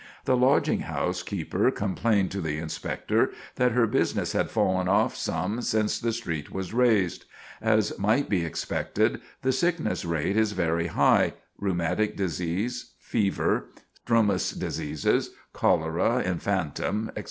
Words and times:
The 0.25 0.35
lodging 0.35 0.79
house 0.79 1.21
keeper 1.21 1.69
complained 1.69 2.31
to 2.31 2.41
the 2.41 2.57
Inspector 2.57 3.29
that 3.57 3.73
her 3.73 3.85
business 3.85 4.31
had 4.33 4.49
fallen 4.49 4.87
off 4.87 5.15
some 5.15 5.61
since 5.61 5.99
the 5.99 6.11
street 6.11 6.51
was 6.51 6.73
raised. 6.73 7.25
As 7.61 7.93
might 7.99 8.27
be 8.27 8.43
expected, 8.43 9.21
the 9.43 9.51
sickness 9.51 10.03
rate 10.03 10.37
is 10.37 10.53
very 10.53 10.87
high; 10.87 11.33
rheumatic 11.59 12.17
disease, 12.17 12.93
fevers, 12.97 13.61
strumous 14.03 14.53
diseases, 14.57 15.35
cholera 15.53 16.23
infantum, 16.23 17.09
etc. 17.09 17.19